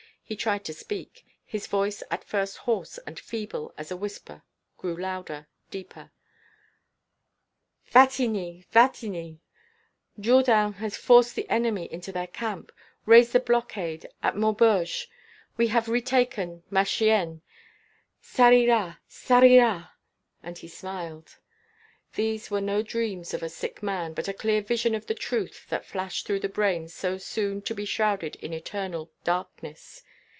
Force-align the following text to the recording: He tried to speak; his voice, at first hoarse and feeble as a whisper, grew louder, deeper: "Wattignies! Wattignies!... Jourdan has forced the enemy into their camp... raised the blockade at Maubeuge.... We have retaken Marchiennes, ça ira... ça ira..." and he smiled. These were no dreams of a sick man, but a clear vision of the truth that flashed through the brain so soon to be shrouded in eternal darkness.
He 0.23 0.37
tried 0.37 0.63
to 0.63 0.73
speak; 0.73 1.25
his 1.43 1.67
voice, 1.67 2.01
at 2.09 2.23
first 2.23 2.59
hoarse 2.59 2.97
and 2.99 3.19
feeble 3.19 3.73
as 3.77 3.91
a 3.91 3.97
whisper, 3.97 4.43
grew 4.77 4.95
louder, 4.95 5.49
deeper: 5.69 6.09
"Wattignies! 7.93 8.63
Wattignies!... 8.73 9.39
Jourdan 10.17 10.71
has 10.75 10.95
forced 10.95 11.35
the 11.35 11.49
enemy 11.49 11.91
into 11.91 12.13
their 12.13 12.27
camp... 12.27 12.71
raised 13.05 13.33
the 13.33 13.41
blockade 13.41 14.07
at 14.23 14.37
Maubeuge.... 14.37 15.09
We 15.57 15.67
have 15.67 15.89
retaken 15.89 16.63
Marchiennes, 16.71 17.41
ça 18.23 18.55
ira... 18.57 18.99
ça 19.09 19.43
ira..." 19.43 19.91
and 20.43 20.57
he 20.59 20.69
smiled. 20.69 21.39
These 22.15 22.49
were 22.49 22.61
no 22.61 22.81
dreams 22.81 23.33
of 23.33 23.43
a 23.43 23.49
sick 23.49 23.83
man, 23.83 24.13
but 24.13 24.29
a 24.29 24.33
clear 24.33 24.61
vision 24.61 24.95
of 24.95 25.07
the 25.07 25.13
truth 25.13 25.65
that 25.67 25.83
flashed 25.85 26.25
through 26.25 26.39
the 26.39 26.47
brain 26.47 26.87
so 26.87 27.17
soon 27.17 27.61
to 27.63 27.75
be 27.75 27.83
shrouded 27.83 28.37
in 28.37 28.53
eternal 28.53 29.11
darkness. 29.25 30.03